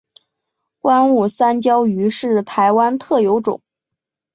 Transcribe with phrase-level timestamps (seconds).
[0.79, 3.61] 观雾山椒鱼是台湾特有种。